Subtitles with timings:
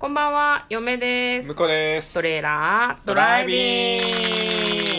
[0.00, 1.48] こんばんは、嫁です。
[1.48, 4.89] 向こうですトレーラードライビング。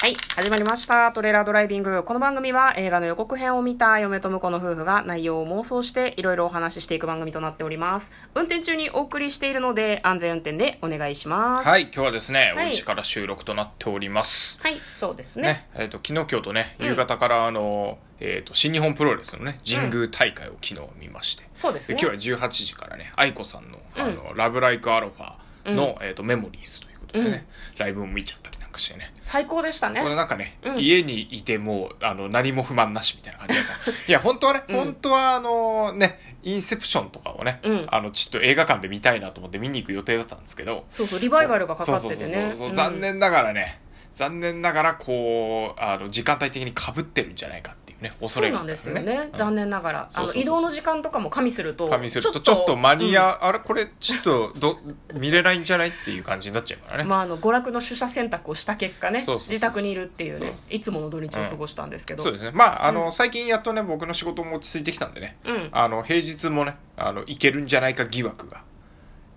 [0.00, 1.12] はい、始まりました。
[1.12, 2.02] トレーラードライビング。
[2.04, 8.10] この番組は映画の予告編を見た嫁と婿の夫婦が内容を妄想していろいろお話ししていく番組となっております。
[8.34, 11.68] 運転中にお送りしているので安全運転でお願いします。
[11.68, 15.42] はい今日はですね、はいお家から収録となっておりますはい、そうですね。
[15.42, 21.96] ねえー、と昨日今日とねうん夕方からあの、えー、と新日本プロレスのね神宮大会を昨日見まして、そうですね。
[21.96, 27.46] で今日は18時からね愛子さんの「あうんのラブライクアロファの」えー、とメモリーズということでね、
[27.76, 29.12] ライブも見ちゃったりなんかしてね。
[29.20, 30.02] 最高でしたね。
[30.02, 30.08] こ。
[30.08, 30.78] れなんかね、うん。
[30.78, 33.90] 家にいてもうあの何も不満なしみたいな感じだった。
[33.90, 34.76] いや本当はね、うん。
[34.76, 37.86] 本当はあのねインセプションとかをね、うん。
[37.90, 42.54] あのちょっと映画館で見たいなと思って見に行く予定だったんですけどそうそう、リバイバルがかかっててそうそうそうね。
[42.54, 42.74] そううん。
[42.74, 43.80] 残念ながらね
[44.12, 50.08] 残念ながらこうあの時間帯的にかぶってるんじゃないかってね恐れがあったそうなんですよね、残念ながら。
[50.14, 53.60] あの移動の時間とかも加味すると加味するとちょっと間に合う、あれ？
[53.60, 54.78] これちょっとど
[55.14, 62.50] 見れないんじゃないっていう感じになっちゃうからね、まあ、あの娯楽の取捨選択をした結果ね自宅にいるっていうねいつもの土日を過ごしたんですけど、そうですね。
[62.52, 65.36] まああの、うん最近やっとね僕の仕事も落ち着いてきたんでね。
[65.44, 68.62] うん、あの平日もねあのいけるんじゃないか疑惑が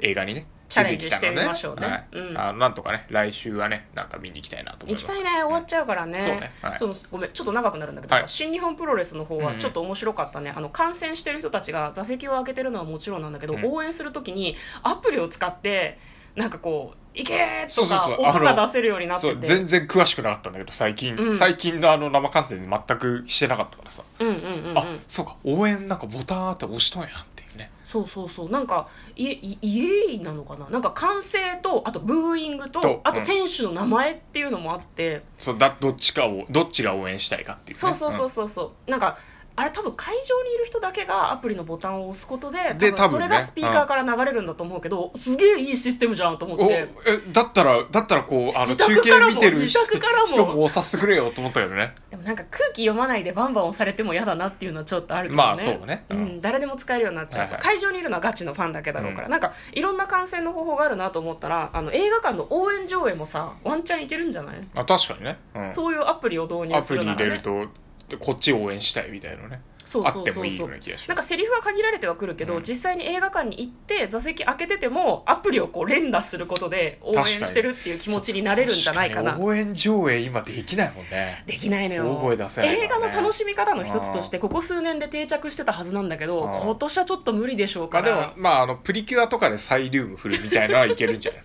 [0.03, 1.87] 映画にねチャレンジしてみましょうね。
[1.87, 2.07] はい。
[2.11, 2.37] うん。
[2.37, 5.05] あのなんとかね来週はねなんか見に行きたいなと思います。
[5.05, 6.51] 行きたいね終わっちゃうからね,、そうね。
[6.61, 6.77] はい。
[6.77, 8.29] そうごめんちょっと長くなるんだけどさ、はい。
[8.29, 9.45] 新日本プロレスの方うんうん。
[9.53, 13.65] はちょっと面白かったね、あの観戦してる人たちが座席を空けてるのはもちろんなんだけど、うん。
[13.65, 15.99] 応援するときにアプリを使って
[16.35, 18.17] なんかこう「行け!」とそうそうそう。
[18.17, 21.33] か音が出せるようになって全然詳しくなかったんだけど最近、うん。
[21.33, 24.77] 最近のあの生観戦全くしてなかったからさ、うんうんうんうん。
[24.77, 25.35] あそうか。
[25.43, 28.49] 応援なんかボタンあって押しとんやっていうねそうそうそう。
[28.49, 30.67] なんかイエイイエイなのかな？
[30.67, 38.89] なんか歓声とあとブーイングととあと選手の名前っていうのもあって、そうだどっちかをどっちが応援したいかっていう、ね、そうそうそうそうそう。
[38.89, 39.19] なんか
[39.55, 50.33] あれ多分会場にいる人だけがアプリのボタンを押すことでで多分それがスピーカーから流れるんだと思うけど、すげえいいシステムじゃんと思っおてえだったらだったらこうあの自中継見てる自宅からも。
[50.33, 51.93] 人も押させてくれよと思ったけどね。
[52.09, 55.47] でもなんか空気読まないでバンバン押されても嫌だなっていうのはちょっとあるけどね。
[55.47, 56.05] まあそうね。
[56.09, 57.77] ううんん、誰でも使えるようになっちゃうと、はいはい。
[57.77, 59.31] 会場にいるのはガチのファンだけだろうから、うん。
[59.31, 67.82] なんかいろんな観戦の方法があるなと思ったらあの映画館の応援上映もさワンチャンいけるんじゃない、あ確かにね、うん、そういうアプリを導入アプリするなら、ね、入れると
[68.17, 69.61] こっちを応援したいみたいなね。
[70.01, 70.21] あそうそうそう。
[70.23, 71.07] ってもいいような気がします。
[71.09, 72.63] なんかセリフは限られてはくるけど、うん。
[72.63, 79.37] 実際に映画館に行って座席開けててもアプリをこう連打することで応援してるっていう気持ちになれるんじゃないかな。
[79.39, 81.43] 応援上映今できないもんね。
[81.45, 82.11] できないのよ。
[82.11, 86.53] 大声出せないから映ね画の楽しみ方の一つとしてここ数年で定着してたはずなんだけどうん。
[86.53, 91.37] 今年はちょっと無理でしょうまから、あでもまああのプリキュアとかでサイリウム振るみたいなのはいけるんじゃな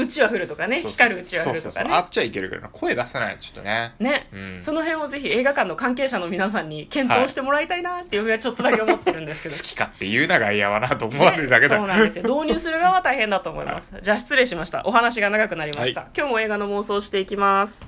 [0.00, 0.04] い？
[0.04, 0.80] うちは降るとかね。
[0.80, 1.86] 光るうちは降るとかね。
[1.86, 3.94] うそうあっちはいけるけど声出せないのちょっとね。
[3.98, 4.62] ね、うん。
[4.62, 9.54] その辺をぜひ映画館の関係者の皆さんに検討してもらいたいなっていうふうにはちょっとだけ思ってるんですけど。
[9.54, 11.76] 好き勝手言うなが嫌はなと思われるだけだ。
[11.76, 12.22] そうなんですよ。
[12.24, 14.82] 導入する側は大変だと思います、じゃあ失礼しました。
[14.86, 16.10] お話が長くなりました、はい。
[16.16, 17.84] 今日も映画の妄想をしていきます。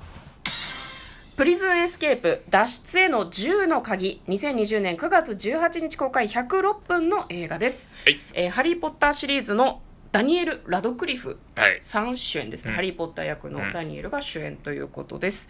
[1.37, 4.21] プリズンエスケープ脱出への10の鍵。
[4.27, 6.27] 2020年9月18日公開。
[6.27, 8.19] 106分の映画です、はい。
[8.33, 11.37] えーハリー・ポッターシリーズのダニエル・ラドクリフ。
[11.55, 11.77] はい。
[11.79, 12.75] さん主演ですね、うん。
[12.75, 13.71] ハリー・ポッター役のうん。
[13.71, 15.47] ダニエルが主演ということです、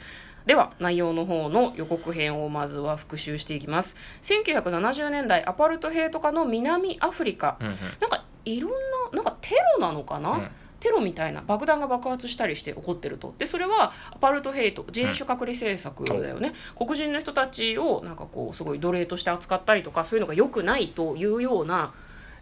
[0.50, 3.96] では内容の方の予告編をまずは復習していきます。
[4.24, 7.74] 1970年代アパルトヘイト下の南アフリカ、うんうん。
[8.02, 8.78] なんかいろんな
[9.14, 10.48] なんかテロなのかな、うん。
[10.80, 13.36] テロみたいな爆弾が爆発したりして起こってると。
[13.38, 21.94] でそれはアパルトヘイト人種隔離政策だよね、黒人の人たちをなんかこうすごい奴隷として扱ったりとかそういうのが良くないというような、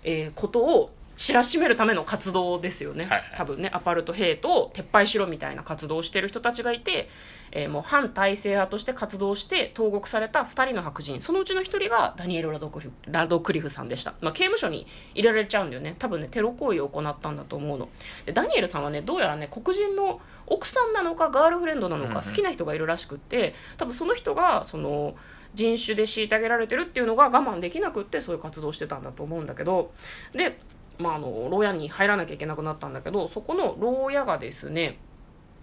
[0.06, 3.34] えーことを知らしめるための活動ですよね、はいはい。
[3.36, 3.70] 多分ね。
[3.74, 7.10] アパルトヘイトを撤廃しろみたいな活動をしてる人たちがいて、
[7.52, 11.22] えーもう反体制派として活動して投獄された2人の白人。
[11.22, 14.86] そのうちの1人がダニエル・ラドクリフラドクリフさんでした、まあ、刑務所に
[15.16, 15.96] 入れられちゃうんだよね。
[15.98, 17.90] 多分ねテロ行為を行ったんだと思うの。
[18.26, 25.16] でダニエルさんはねどうやらね黒人の奥さんなのかガールフレンドなのか好きな人がいるらしくって多分その人がその
[25.54, 29.92] 人種で虐げられてるっていうのが我慢できなくってそういう活動をしてたんだと思うんだけど。
[30.34, 30.60] で、
[31.00, 34.98] まあ、あの牢屋に入らなきゃいけなくなったんだけどそこの牢屋がですね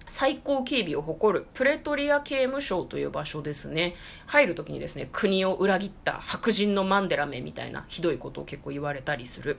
[0.06, 3.94] 最高警備を誇るプレトリア刑務所という場所ですね。
[4.26, 9.56] 入る時にですね国を裏切った白人のマンデラめみたいなひどいことを結構言われたりする。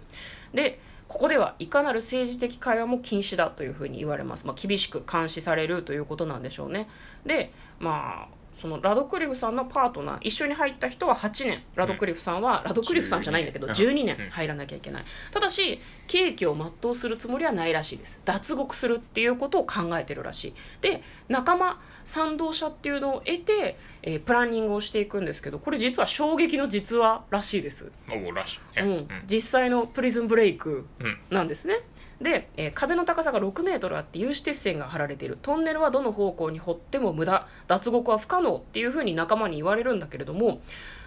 [0.54, 6.90] でここではいかなる政治的会話も禁止だというふうに言われます、まあ、厳しく監視されるということなんでしょうね。
[7.26, 11.64] でまあそのラドクリフさんのパートナー一緒に入った人は8年。
[11.76, 14.18] ラドクリフさんは、ラドクリフさんじゃないんだけど12 12年。
[14.18, 15.06] うん入らなきゃいけない。
[15.32, 18.22] ただし刑期を全うするつもりはないらしいです。
[18.26, 20.54] 脱獄するっていうことを考えてるらしい。
[20.82, 28.82] で仲間賛同者っていうのを得て、えープランニングをしていくんですけどこれ実は衝撃の実話らしいです、おらしい。
[28.82, 29.08] ねうん。
[29.28, 31.18] 実際のプリズンブレイクうん。
[31.30, 31.82] なんですね
[32.22, 35.38] で、えー壁の高さが6メートルあって有刺鉄線が張られている。
[35.42, 37.48] トンネルはどの方向に掘っても無駄。
[37.68, 40.62] 脱獄は不可能っていうふうに仲間に言われるんだけれども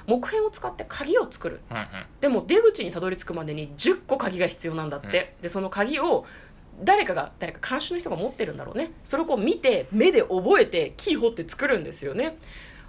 [0.07, 1.61] 木片を使って鍵を作る。
[1.71, 1.85] うんうん。
[2.21, 6.27] でも出口にたどり着くまでに10個鍵が必要なんだって、でその鍵を
[6.83, 8.93] 誰かが誰か監視の人が持ってるんだろうね。
[9.05, 12.37] それをこう見て目で覚えてキー掘って作るんですよね。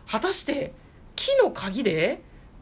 [0.07, 0.73] 果たして
[1.15, 2.21] 木の鍵で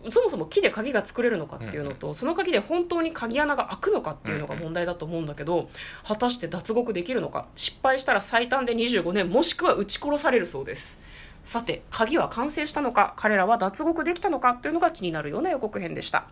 [0.09, 5.69] そもそも木で鍵が作れるのかっていうのと、その鍵で本当に鍵穴が開くのかっていうのが問題だと思うんだけど、
[6.03, 11.01] 果たして脱獄できるのか失敗したら最短で25年もしくは撃ち殺されるそうです。
[11.43, 16.27] さて鍵は完成したのか彼らは脱獄できたのかというのが気になるような予告編でした。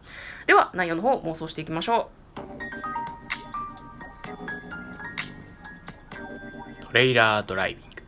[0.45, 2.09] では内容の方妄想していきましょ
[6.81, 8.03] トレイラードライビング。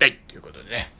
[0.00, 0.92] はい、ということでね。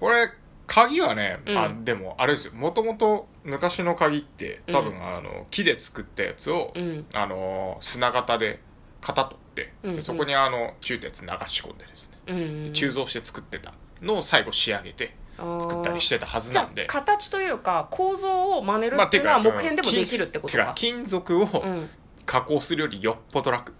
[0.00, 0.28] これ、
[0.66, 1.58] 鍵はね、うん。
[1.58, 2.54] あでも、あれですよ。
[2.54, 7.06] もともと昔の鍵って、多分、あの、木で作ったやつを、ううん。
[7.14, 8.60] あの、砂型で
[9.00, 9.96] 型取って、うんうん。
[9.96, 12.40] でそこにあの、中鉄流し込んでですね、うんう
[12.70, 16.86] ん鋳造して作ってたのを最後仕上げて作ったりしてたはずなんで。
[16.86, 21.88] 形というか構造を真似るまあっていうのは木片でもできるってことてかか、金属をうん、
[22.24, 23.74] 加工するよりよっぽど楽。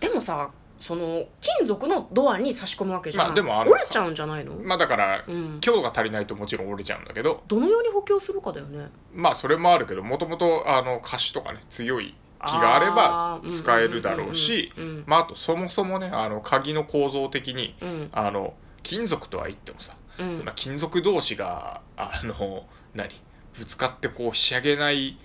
[0.00, 3.70] でもさその金属のドアに差し込むわけじゃん、まあでもある。
[3.70, 8.88] 折れちゃうんじゃないの、まあだから、うん、強度が足りないともちろん折れちゃうんだけど、どのように補強するかだよね。
[9.12, 12.14] まあそれもあるけどもともとあの歌詞とかね強い
[12.46, 14.72] 木があれば使えるだろうし
[15.06, 18.08] まああとそもそもねあの鍵の構造的にうん。
[18.12, 20.34] あの金属とは言ってもさ、うん。
[20.34, 22.64] そんな金属同士があの
[22.94, 23.08] 何？
[23.52, 25.18] ぶつかってこう仕上げない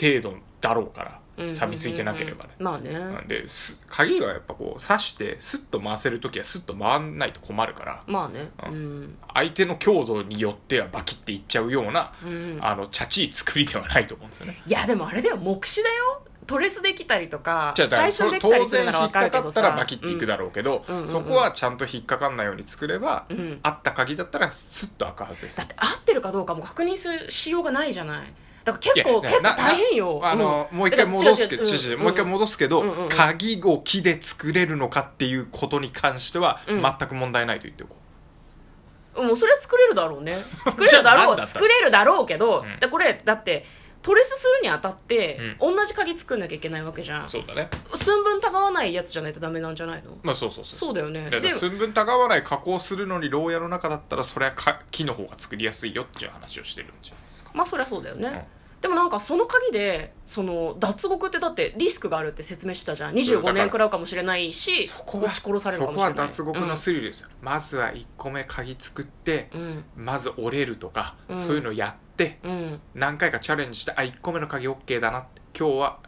[0.00, 1.10] 程度だろうから。
[1.10, 8.02] うん錆びついてなければね、まあね、なんです鍵はやっぱこう刺してスッと回せる時はスッと回んないと困るから。
[8.06, 8.50] まあね。
[8.68, 14.62] ううん、相手の強度によってはバキっていっちゃうような、うん、あのチャチい作りではないと思うんですよね。
[14.66, 15.36] いやでもあれだよ。
[15.36, 19.60] 目視だよトレスできたりとかじゃあだから最初できた当りするなら然引っかか分かるけどさ。
[19.60, 20.94] ったらバキっていくだろうけど、うん。
[20.94, 21.08] うんうんうん。
[21.08, 23.38] そこはちゃんと引っかかんないように作れば、うん。
[23.38, 28.32] うんあった鍵だったらスッと開くはずですだって合ってるかどうかも確認するしようがないじゃない
[28.66, 30.18] だから結構結構大変よ。
[30.20, 30.78] なあの、うん。
[30.78, 33.02] もう一回戻すけど、違う違う違う違ううんもう一回戻すけど、うんうん。
[33.04, 40.36] うん鍵を木で作れるのかっていうことに関しては、うん全く問題ないと言っておこもうそれは作れるだろうね。
[40.66, 43.64] 作れるだろう作れるだろうけど、うこれだって
[44.02, 47.24] トレスするにあたって、同じ鍵作んなきゃいけないわけじゃん。
[47.24, 47.28] う。
[47.28, 47.68] そうだね。
[47.94, 50.10] 寸分たがわないやつじゃないとダメなんじゃないの？
[50.22, 50.94] まあそうそうそうそう。
[50.94, 51.28] だよね。
[51.30, 57.50] で寸分たがわない加工するのに牢屋の中だったらそれはか木の方が作りやすいよっていう話をしてるんじゃないですか。
[57.54, 58.46] まあそりゃそうだよね、
[58.80, 63.14] でもなんかその鍵でその脱獄ってだってリスクがあるって説明してたじゃん。
[63.14, 63.54] 25そうだから。
[63.54, 66.32] 年食らうかもしれないしそこ殺されるかもしれない。
[66.32, 69.84] そこは脱獄のスリルですよ、まずは1個目鍵作ってうん。
[69.96, 71.36] まず折れるとか、うん。
[71.36, 75.42] そういうのやってうん、うん何回かチャレンジしてあ1個目の鍵 OK だなって。
[75.58, 75.98] 今日は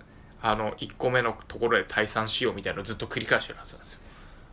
[0.43, 4.03] あの1個目のところで退散しようみたいなのをずっと繰り返してるはずなんですよ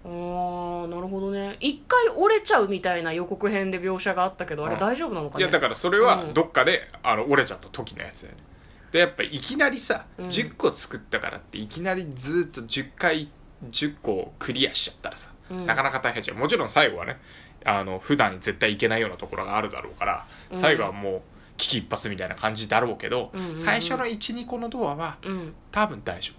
[0.06, 1.58] あーなるほどね。
[1.60, 4.80] 一回折れちゃうみたいな予告編で描写があったけどあれうん。
[4.80, 5.44] 大丈夫なのかね？
[5.44, 6.34] いやだからそれはうん。
[6.34, 8.44] どっかで、あの折れちゃった時のやつだよね
[8.92, 10.28] でやっぱいきなりさ、うん。
[10.28, 13.30] 10個作ったからっていきなりずっと10回
[13.70, 15.66] 10個クリアしちゃったらさ、うん。
[15.66, 16.38] なかなか大変じゃん。
[16.38, 17.18] もちろん最後はね
[17.66, 20.58] あの普段絶対行けないようなところがあるだろうからうん。
[20.58, 21.22] 最後はもう
[21.58, 23.58] 危機一髪みたいな感じだろうけど、うんうんうん。
[23.58, 25.56] 最初の12個のドアはうん。
[25.72, 26.34] 多分大丈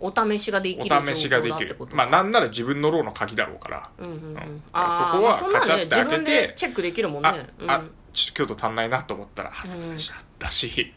[0.00, 1.76] お試しができる夫お試しができる。
[1.92, 3.90] まあなんなら自分のローの鍵だろうから。
[3.98, 7.48] そこはカチャって開けてチェックできるもんね。
[7.66, 7.90] あ、っと
[8.34, 10.94] 強度足んないなと思ったらあすいませんでした、だし。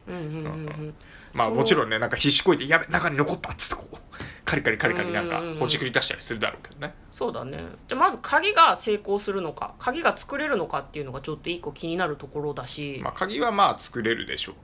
[1.34, 3.52] まあもちろんねなんか必死こいてやべ中に残った。
[3.52, 3.98] っつってこう
[4.46, 6.94] カリカリカリカリなんかほじくり出したりするだろうけどね。
[7.12, 7.58] そうだね。
[7.88, 14.56] じゃあまず鍵が成功するのか鍵が作れるのかっていうのがちょっと一個気になるところだし、まあ鍵はまあ作れるでしょう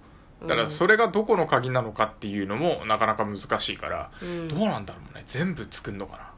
[0.41, 4.47] だかうんらそれがどこの鍵なのかっていうのもなかなか難しいから、うん。
[4.47, 5.23] どうなんだろうね。
[5.25, 6.31] 全部作んのかな。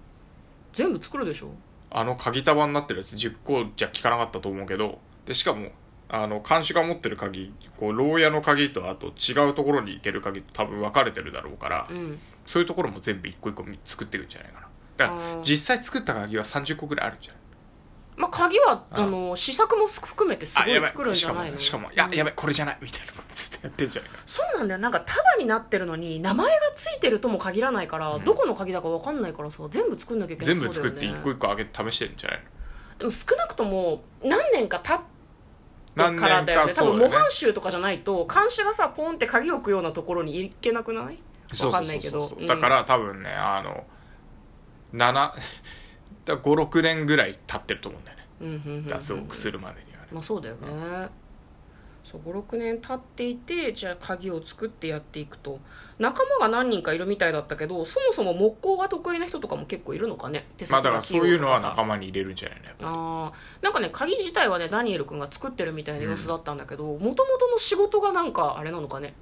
[0.74, 1.51] 全部作るでしょ？
[1.91, 5.70] あの鍵束になってるやつ10個じゃ効かなかったと思うけどでしかも
[6.08, 12.17] あの監視が持ってる鍵こう牢屋の鍵とあと違うところに行ける鍵と多分分かれてるだろうから、うん。
[12.46, 14.67] そういうところも全部一個一個作っていくんじゃないかな。
[14.98, 17.40] だから実際作った鍵は30個ぐらいあるんじゃない？
[18.21, 21.59] まあ鍵はああの試作も含めてすごい作るんじゃないの？
[21.59, 24.79] しかもいや、うんやべこれじゃないみたいなことずっとやってんじゃないかそうなんだよ。
[24.79, 28.23] なんか束になってるのに名前がついてるとも限らないから、うん。
[28.23, 32.99] どこの鍵だか分かんないからさ全部作んなきゃいけない全部作って一個個一個開けて試してるんじゃないの？
[32.99, 35.03] でも少なくとも何年か経って
[35.93, 36.73] 何からだよね。
[36.73, 41.19] 多分模範囚とかじゃないと監視がさポンって鍵置くようなところに行けなくない
[41.65, 43.29] わかんないけどだから多分ね。
[43.29, 43.83] あの
[44.93, 45.31] 7
[46.25, 48.25] 56年ぐらい経ってると思うんだよね。
[48.41, 50.08] うんうんうんうん脱獄するまでにはね。
[50.12, 51.10] まあそうだよね。
[52.03, 55.60] そう56年経っていてじゃあ鍵を作ってやっていくと。
[56.00, 60.48] 仲間が何人かいるみたいだったけどそもそも木工が得意な人とかも結構いるのかね。
[60.58, 63.63] 手まあだからそういうのは仲間に入れるんじゃないのやっぱあー。
[63.63, 69.13] なんかね鍵自体はねダニエル君が作ってるみたいな様子だったんだけどもともとの仕事がなんかあれなのかね。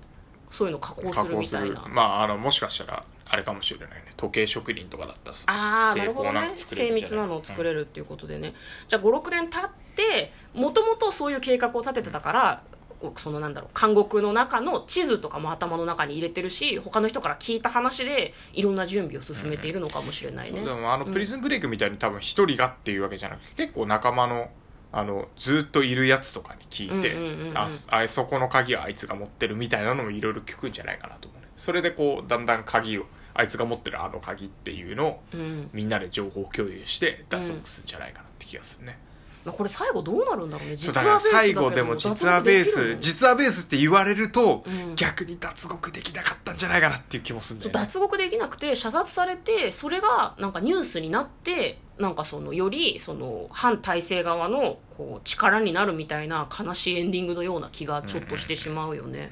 [0.49, 1.83] そういうの加工するみたいな。
[1.85, 1.89] る。
[1.89, 4.05] まああのもしかしたらあれかもしれないね。
[4.17, 6.51] 時計職人とかだったらさああな精るほどね。
[6.55, 8.53] 精密なのを作れるっていうことでね、
[8.87, 12.63] じゃあ56年経ってもともとそういう計画を立ててたから、
[12.99, 24.49] こうそのなんだろう監獄の中の地図とかも頭の中に入れてるし他の人から聞いた話でいろんな準備を進めているのかもしれないね、そうでもあのプリズンブレイクみたいに多分一人がっていうわけじゃなくて結構仲間の
[24.91, 27.57] あのずっといるやつとかに聞いて、うんうんうんうん。
[27.57, 31.47] ああそこの鍵はあいつが持ってるみたいなのもいろいろ聞くんじゃないかなと思うね。
[31.55, 35.69] それでこうだんだん鍵をあいつが持ってるあの鍵っていうのをうん。
[35.73, 38.97] みんなで情報共有して脱獄するんじゃないかなって気がするね、
[39.45, 40.77] まあ、これ最後どうなるんだろうね。
[40.77, 44.95] そうだから最後でも実はベース実はベースって言われると、うん。
[44.95, 47.79] 逆に脱獄できなかったんじゃないかなっていう気もするんだよね。
[47.85, 59.31] 脱獄できなくて射殺されてそれがなんかニュースになってなんかそのよりその反体制側のこう力になるみたいな悲しいエンディングのような気がちょっとしてしまうよね、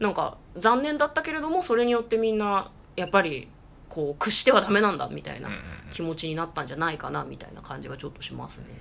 [0.00, 3.48] なんか残念だったけれどもそれによってみんなやっぱり
[3.88, 5.48] こう屈してはダメなんだみたいな
[5.90, 8.74] 気持ちになったんじゃないかなみたいな感じがちょっとしますね、うん、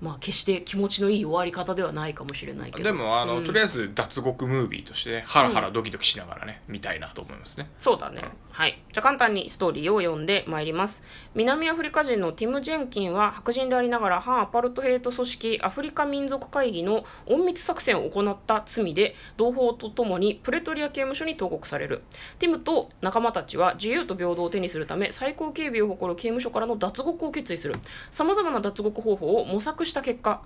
[0.00, 8.22] まあ決して気持ちのいい終わり方ではないかもしれないけどでもあの、うんとりあえず脱獄ムービーとしてねハラハラドキドキしながらね、見たいなと思いますねそうだね。
[8.52, 8.82] はい。
[8.92, 11.02] じゃあ簡単にストーリーを読んでまいります。
[11.34, 22.02] 南アフリカ人のティム・ジェンキンは白人でありながら反アパルトヘイト組織アフリカ民族会議の隠密作戦を行った罪で同胞とともにプレトリア刑務所に投獄される。
[22.38, 27.76] ティムと仲間たちは自由と平等を手にするため最高警備を誇る刑務所からの脱獄を決意する。
[28.10, 30.40] 様々な脱獄方法を模索した結果、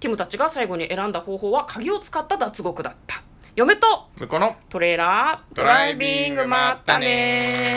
[0.00, 3.22] ティムたちが最後に選んだ方法は鍵を使った脱獄だった。
[3.54, 7.74] 嫁と向こうのトレーラードライビングまったね